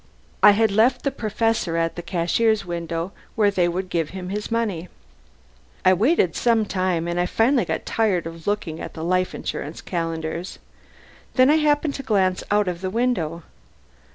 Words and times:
I 0.41 0.53
had 0.57 0.71
left 0.71 1.03
the 1.03 1.11
Professor 1.11 1.77
at 1.77 1.95
the 1.95 2.01
cashier's 2.01 2.65
window, 2.65 3.11
where 3.35 3.51
they 3.51 3.67
would 3.67 3.87
give 3.87 4.09
him 4.17 4.29
his 4.29 4.49
money. 4.49 4.89
I 5.85 5.93
waited 5.93 6.35
some 6.35 6.65
time, 6.65 7.07
and 7.07 7.29
finally 7.29 7.61
I 7.61 7.65
got 7.65 7.85
tired 7.85 8.25
of 8.25 8.47
looking 8.47 8.81
at 8.81 8.95
the 8.95 9.03
Life 9.03 9.35
Insurance 9.35 9.79
calendars. 9.79 10.57
Then 11.35 11.51
I 11.51 11.57
happened 11.57 11.93
to 11.93 12.01
glance 12.01 12.43
out 12.49 12.67
of 12.67 12.81
the 12.81 12.89
window. 12.89 13.43